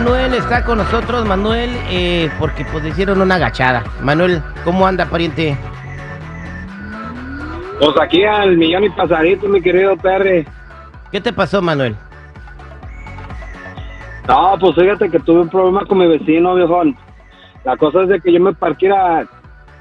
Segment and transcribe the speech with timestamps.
[0.00, 3.84] Manuel está con nosotros, Manuel, eh, porque pues le hicieron una agachada.
[4.00, 5.54] Manuel, ¿cómo anda, pariente?
[7.78, 10.46] Pues aquí al millón y pasadito, mi querido Perry.
[11.12, 11.94] ¿Qué te pasó, Manuel?
[14.26, 16.96] No, pues fíjate que tuve un problema con mi vecino, viejón.
[17.64, 19.26] La cosa es de que yo me parqué a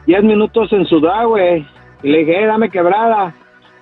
[0.06, 1.66] 10 minutos en su güey.
[2.04, 3.34] Y le dije, eh, dame quebrada.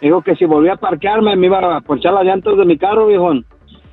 [0.01, 3.07] Dijo que si volvía a parquearme me iba a ponchar las llantas de mi carro,
[3.07, 3.43] viejón.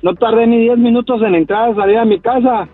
[0.05, 2.67] No tardé ni 10 minutos en entrar y salir a mi casa.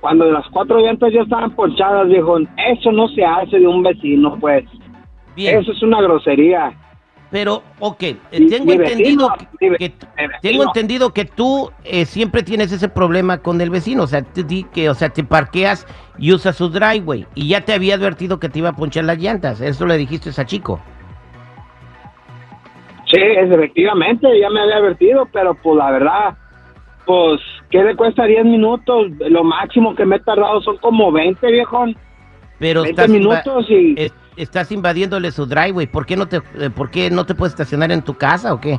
[0.00, 2.48] Cuando las cuatro llantas ya estaban ponchadas, viejón.
[2.56, 4.64] Eso no se hace de un vecino, pues.
[5.36, 5.60] Bien.
[5.60, 6.72] Eso es una grosería.
[7.30, 9.92] Pero, ok, eh, Mi- tengo mi entendido vecino, que,
[10.42, 14.44] tengo entendido que tú eh, siempre tienes ese problema con el vecino, o sea, te
[14.74, 15.86] que, o sea, te parqueas
[16.18, 19.18] y usas su driveway y ya te había advertido que te iba a ponchar las
[19.18, 19.60] llantas.
[19.60, 20.80] Eso le dijiste a chico.
[23.08, 26.36] Sí, efectivamente, ya me había advertido, pero pues la verdad,
[27.06, 27.40] pues,
[27.70, 29.06] ¿qué le cuesta 10 minutos?
[29.20, 31.96] Lo máximo que me he tardado son como 20, viejón.
[32.58, 33.94] Pero 20 estás, minutos y...
[33.96, 35.86] es- estás invadiéndole su driveway.
[35.86, 38.60] ¿Por qué no te, eh, por qué no te puedes estacionar en tu casa o
[38.60, 38.78] qué?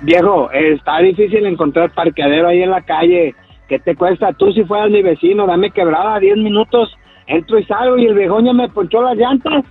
[0.00, 3.34] Viejo, está difícil encontrar parqueadero ahí en la calle.
[3.68, 4.32] ¿Qué te cuesta?
[4.32, 6.92] Tú si fueras mi vecino, dame quebrada 10 minutos,
[7.26, 9.64] entro y salgo y el viejón ya me ponchó las llantas.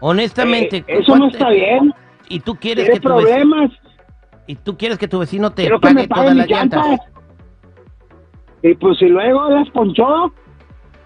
[0.00, 1.92] Honestamente, Eh, eso no ¿cuánto- está bien.
[2.28, 3.70] Y tú quieres que tu vecino, problemas.
[4.46, 6.86] Y tú quieres que tu vecino te Quiero pague todas las llantas.
[6.86, 7.06] llantas.
[8.62, 10.32] Y pues si luego las ponchó,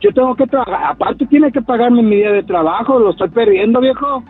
[0.00, 0.92] yo tengo que trabajar.
[0.92, 4.22] Aparte tiene que pagarme mi día de trabajo, lo estoy perdiendo, viejo.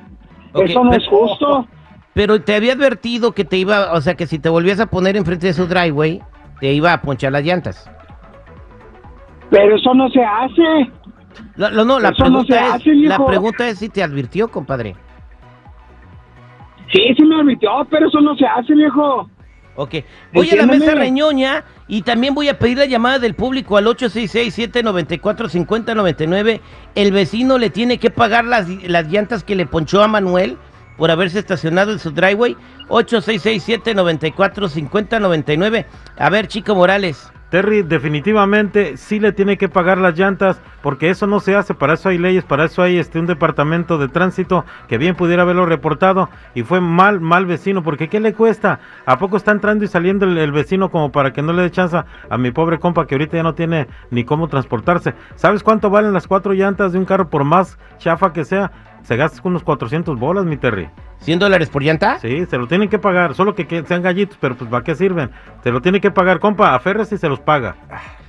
[0.54, 1.66] Eso no pero- es justo.
[2.14, 5.16] Pero te había advertido que te iba, o sea, que si te volvías a poner
[5.16, 6.20] enfrente de su driveway,
[6.58, 7.88] te iba a ponchar las llantas.
[9.50, 10.91] Pero eso no se hace.
[11.56, 14.02] La- lo- no, la Eso no pregunta se es, hace, la pregunta es si te
[14.02, 14.97] advirtió, compadre.
[16.93, 19.28] Sí, sí me advirtió, pero eso no se hace, viejo.
[19.81, 19.94] Ok,
[20.32, 23.87] voy a la mesa reñoña y también voy a pedir la llamada del público al
[23.87, 26.60] 866-794-5099.
[26.97, 30.59] El vecino le tiene que pagar las, las llantas que le ponchó a Manuel
[30.97, 32.56] por haberse estacionado en su driveway.
[32.88, 35.87] 866-794-5099.
[36.19, 37.31] A ver, Chico Morales.
[37.50, 41.94] Terry definitivamente sí le tiene que pagar las llantas porque eso no se hace, para
[41.94, 45.66] eso hay leyes, para eso hay este un departamento de tránsito que bien pudiera haberlo
[45.66, 48.81] reportado y fue mal, mal vecino, porque ¿qué le cuesta?
[49.06, 51.70] ¿A poco está entrando y saliendo el, el vecino como para que no le dé
[51.70, 55.15] chance a mi pobre compa que ahorita ya no tiene ni cómo transportarse?
[55.34, 58.70] ¿Sabes cuánto valen las cuatro llantas de un carro por más chafa que sea?
[59.03, 60.91] Se gasta unos 400 bolas, mi Terry.
[61.25, 62.19] ¿100 dólares por llanta?
[62.20, 64.94] Sí, se lo tienen que pagar, solo que, que sean gallitos, pero pues ¿para qué
[64.94, 65.31] sirven?
[65.64, 67.75] Se lo tiene que pagar, compa, aférrese y se los paga.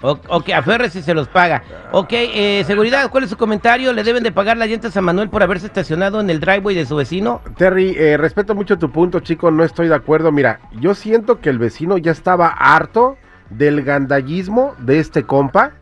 [0.01, 1.61] O- ok, aférrese si se los paga.
[1.91, 3.91] Ok, eh, seguridad, ¿cuál es su comentario?
[3.93, 6.85] ¿Le deben de pagar las llantas a Manuel por haberse estacionado en el driveway de
[6.85, 7.41] su vecino?
[7.57, 10.31] Terry, eh, respeto mucho tu punto, chico, no estoy de acuerdo.
[10.31, 13.17] Mira, yo siento que el vecino ya estaba harto
[13.49, 15.73] del gandallismo de este compa.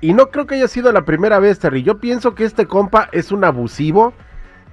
[0.00, 1.82] Y no creo que haya sido la primera vez, Terry.
[1.82, 4.12] Yo pienso que este compa es un abusivo.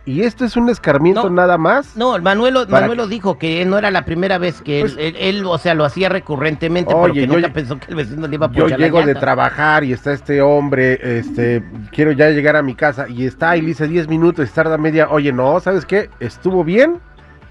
[0.03, 1.29] Y esto es un escarmiento No.
[1.29, 1.95] nada más.
[1.95, 3.03] No, Manuel, lo- ¿Para Manuel qué?
[3.03, 5.75] lo dijo, que no era la primera vez que él, Pues- él- él, o sea,
[5.75, 8.67] lo hacía recurrentemente, Oye, que yo nunca pensó que el vecino le iba a Yo
[8.67, 9.19] la llego de llanta.
[9.19, 13.61] trabajar y está este hombre, este, quiero ya llegar a mi casa y está y
[13.61, 15.07] le dice 10 minutos y tarda media.
[15.09, 16.09] Oye, no, ¿sabes qué?
[16.19, 16.99] Estuvo bien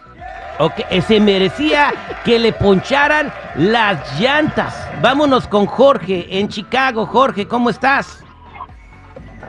[0.60, 1.92] Ok, eh, se merecía
[2.24, 4.90] que le poncharan las llantas.
[5.02, 7.08] Vámonos con Jorge en Chicago.
[7.08, 8.24] Jorge, ¿cómo estás?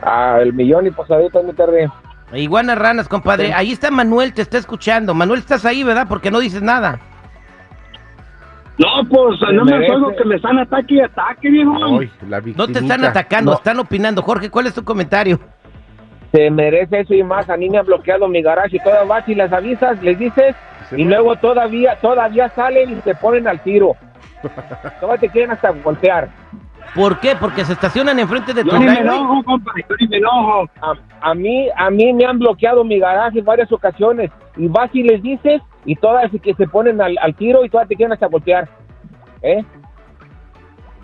[0.01, 1.87] Ah, el millón y pasadito, mi Terry.
[2.33, 3.53] Iguanas ranas, compadre.
[3.53, 5.13] Ahí está Manuel, te está escuchando.
[5.13, 6.07] Manuel, estás ahí, ¿verdad?
[6.09, 6.99] Porque no dices nada.
[8.77, 11.99] No, pues Se no me oigo que me están ataque y ataque, viejo.
[11.99, 13.57] Ay, la No te están atacando, No.
[13.57, 14.21] están opinando.
[14.21, 15.39] Jorge, ¿cuál es tu comentario?
[16.31, 17.49] Se merece eso y más.
[17.49, 20.55] A mí me han bloqueado mi garaje y todas vas y les avisas, les dices,
[20.91, 23.95] y luego todavía, todavía salen y se ponen al tiro.
[24.99, 26.29] Todavía te quieren hasta golpear.
[26.93, 27.35] ¿Por qué?
[27.35, 29.17] Porque se estacionan enfrente de tu Yo ni me driveway.
[29.17, 30.69] enojo, compa, yo ni me enojo.
[30.81, 34.29] A, a mí, a mí me han bloqueado mi garaje en varias ocasiones.
[34.55, 37.87] Y vas y les dices, y todas que se ponen al, al tiro y todas
[37.87, 38.69] te quieren hasta golpear.
[39.41, 39.63] ¿Eh?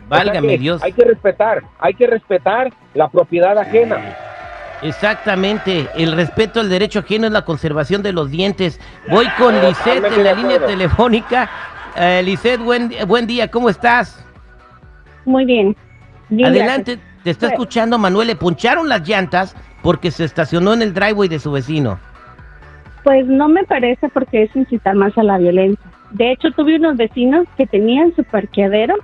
[0.09, 0.83] O sea Válgame Dios.
[0.83, 3.97] Hay que respetar, hay que respetar la propiedad ajena.
[4.81, 5.87] Exactamente.
[5.95, 8.79] El respeto al derecho ajeno es la conservación de los dientes.
[9.09, 11.49] Voy con Lisette en la línea telefónica.
[11.95, 14.25] Eh, Lisette, buen, buen día, ¿cómo estás?
[15.25, 15.75] Muy bien.
[16.29, 18.27] Bien, Adelante, te está Pues- escuchando Manuel.
[18.27, 21.99] Le puncharon las llantas porque se estacionó en el driveway de su vecino.
[23.03, 25.83] Pues no me parece porque es incitar más a la violencia.
[26.11, 28.95] De hecho, tuve unos vecinos que tenían su parqueadero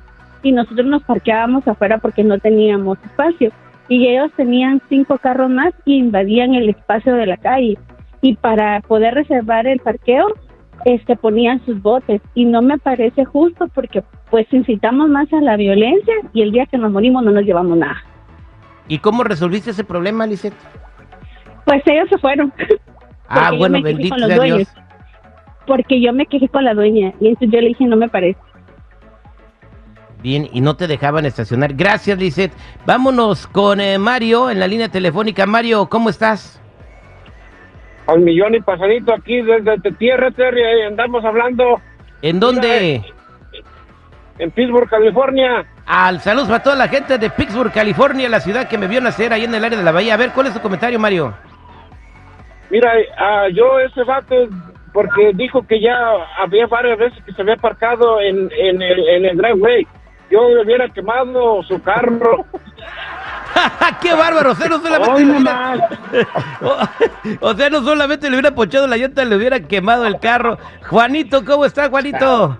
[0.43, 3.51] y nosotros nos parqueábamos afuera porque no teníamos espacio.
[3.89, 7.77] Y ellos tenían cinco carros más y invadían el espacio de la calle.
[8.21, 10.27] Y para poder reservar el parqueo,
[10.85, 12.21] este ponían sus botes.
[12.33, 16.65] Y no me parece justo porque pues incitamos más a la violencia y el día
[16.65, 17.97] que nos morimos no nos llevamos nada.
[18.87, 20.53] ¿Y cómo resolviste ese problema, Lisette?
[21.65, 22.53] Pues ellos se fueron.
[23.29, 24.39] Ah, bueno, bendito sea.
[24.39, 24.73] Dios.
[25.65, 28.39] Porque yo me quejé con la dueña y entonces yo le dije, no me parece.
[30.21, 31.73] Bien, y no te dejaban estacionar.
[31.73, 32.53] Gracias, Lisette.
[32.85, 35.45] Vámonos con eh, Mario en la línea telefónica.
[35.45, 36.61] Mario, ¿cómo estás?
[38.07, 41.81] Al millón y pasadito aquí desde de tierra, Terry, andamos hablando
[42.21, 43.03] ¿En dónde?
[44.39, 45.65] en Pittsburgh, California.
[45.85, 49.33] Al saludos para toda la gente de Pittsburgh, California, la ciudad que me vio nacer
[49.33, 50.13] ahí en el área de la bahía.
[50.13, 51.33] A ver, ¿cuál es tu comentario, Mario?
[52.69, 54.35] Mira, ah, yo ese vato,
[54.93, 55.95] porque dijo que ya
[56.39, 59.87] había varias veces que se había aparcado en, en, el, en el driveway.
[60.29, 62.45] Yo le hubiera quemado su carro.
[64.01, 64.51] ¡Qué bárbaro!
[64.51, 65.79] O sea, no solamente le hubiera, nomás.
[67.41, 70.57] o, o sea, no solamente le hubiera ponchado la llanta, le hubiera quemado el carro.
[70.87, 72.57] Juanito, ¿cómo está, Juanito?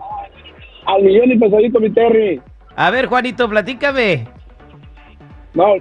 [0.85, 2.41] Al millón y pasadito, mi Terry.
[2.75, 4.27] A ver, Juanito, platícame.
[5.53, 5.75] No,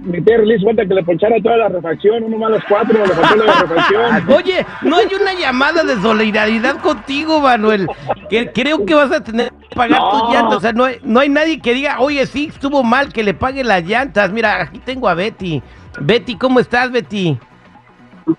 [0.00, 2.98] mi Terry le hizo cuenta que le ponchara toda la refacción, uno más las cuatro,
[3.06, 4.30] le faltó la refacción.
[4.36, 7.86] Oye, no hay una llamada de solidaridad contigo, Manuel.
[8.28, 10.10] Que creo que vas a tener pagar No.
[10.10, 10.56] tus llantas.
[10.56, 13.34] O sea, no hay, no hay nadie que diga, oye, sí, estuvo mal que le
[13.34, 14.30] pague las llantas.
[14.32, 15.62] Mira, aquí tengo a Betty.
[16.00, 17.38] Betty, ¿cómo estás, Betty?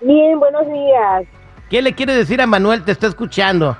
[0.00, 1.24] Bien, buenos días.
[1.70, 2.84] ¿Qué le quiere decir a Manuel?
[2.84, 3.76] Te está escuchando.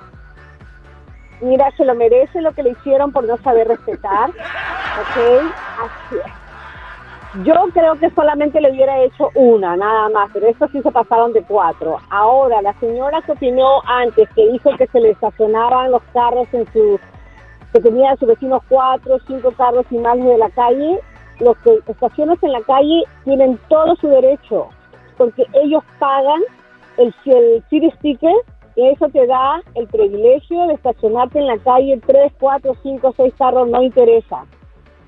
[1.40, 4.30] Mira, se lo merece lo que le hicieron por no saber respetar.
[4.30, 5.50] ¿Ok?
[5.82, 6.32] Así es.
[7.44, 11.32] Yo creo que solamente le hubiera hecho una, nada más, pero estos sí se pasaron
[11.32, 11.98] de cuatro.
[12.08, 16.64] Ahora, la señora que opinó antes, que dijo que se le estacionaban los carros en
[16.72, 17.00] su,
[17.74, 21.00] que tenía a sus vecinos cuatro, cinco carros y más de la calle,
[21.40, 24.68] los que estacionas en la calle tienen todo su derecho,
[25.16, 26.40] porque ellos pagan
[26.98, 28.34] el, el city sticker
[28.76, 33.34] y eso te da el privilegio de estacionarte en la calle tres, cuatro, cinco, seis
[33.36, 34.44] carros, no interesa.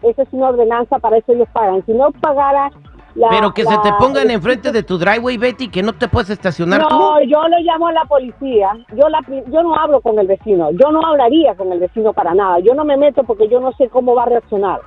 [0.02, 1.86] Esa es una ordenanza, para eso ellos pagan.
[1.86, 2.70] Si no pagara
[3.16, 3.28] la...
[3.30, 6.80] Pero que se te pongan enfrente de tu driveway, Betty, que no te puedes estacionar
[6.82, 6.96] No, tú.
[7.26, 8.68] yo lo llamo a la policía.
[8.94, 10.70] Yo, la, yo no hablo con el vecino.
[10.72, 12.58] Yo no hablaría con el vecino para nada.
[12.60, 14.80] Yo no me meto porque yo no sé cómo va a reaccionar.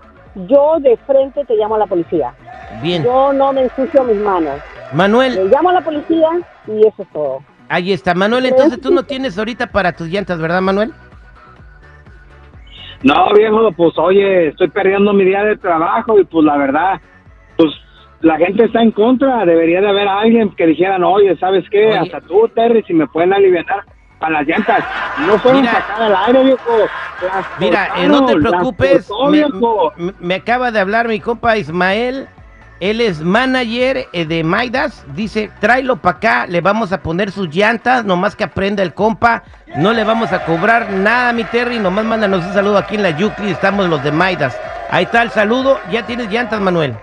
[0.47, 2.33] Yo de frente te llamo a la policía.
[2.81, 3.03] Bien.
[3.03, 4.59] Yo no me ensucio mis manos.
[4.93, 6.29] Manuel, Le llamo a la policía
[6.67, 7.39] y eso es todo.
[7.67, 8.13] ahí está.
[8.13, 10.93] Manuel, entonces tú no tienes ahorita para tus llantas, ¿verdad, Manuel?
[13.03, 16.99] No, viejo, pues oye, estoy perdiendo mi día de trabajo y pues la verdad,
[17.57, 17.69] pues
[18.21, 19.45] la gente está en contra.
[19.45, 21.87] Debería de haber alguien que dijeran, oye, ¿sabes qué?
[21.87, 21.97] Oye.
[21.99, 23.65] Hasta tú, Terry, si me pueden aliviar
[24.19, 24.83] para las llantas.
[25.25, 26.77] No fueron sacar al aire, viejo.
[27.23, 29.07] Las Mira, eh, no te preocupes.
[29.07, 29.93] cortó, Me, viejo.
[29.97, 32.27] me- me acaba de hablar mi compa Ismael.
[32.81, 35.05] Él es manager eh, de Maidas.
[35.13, 39.43] Dice, tráelo para acá, le vamos a poner sus llantas, nomás que aprenda el compa.
[39.75, 41.77] No le vamos a cobrar nada, mi Terry.
[41.79, 43.51] Nomás mándanos un saludo aquí en la Yucli.
[43.51, 44.57] Estamos los de Maidas.
[44.89, 45.77] Ahí está el saludo.
[45.91, 46.93] Ya tienes llantas, Manuel.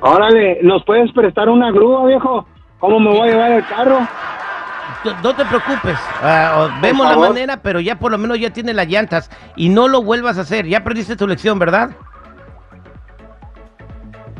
[0.00, 2.46] Órale, ¿nos puedes prestar una grúa, viejo?
[2.78, 3.98] ¿Cómo me voy a llevar el carro?
[5.22, 5.98] no te preocupes.
[6.56, 9.30] o- vemos la manera, pero ya por lo menos ya tiene las llantas.
[9.56, 10.66] Y no lo vuelvas a hacer.
[10.66, 11.90] Ya aprendiste tu lección, ¿verdad?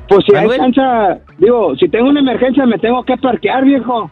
[0.09, 0.53] Pues si Manuel.
[0.53, 4.11] hay cancha, digo, si tengo una emergencia me tengo que parquear, viejo.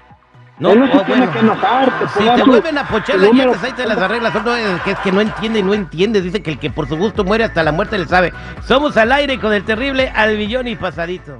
[0.60, 1.32] No, Él no se tiene bueno.
[1.32, 1.98] que enojar.
[2.00, 4.34] te Si ponga te su- vuelven a pochar las llantas, ahí te las arreglas.
[4.34, 6.20] Otro es que es que no entiende y no entiende.
[6.20, 8.32] Dice que el que por su gusto muere hasta la muerte le sabe.
[8.66, 11.38] Somos al aire con el terrible al billón y pasadito.